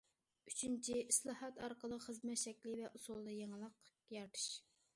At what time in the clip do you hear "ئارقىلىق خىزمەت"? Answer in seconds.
1.67-2.41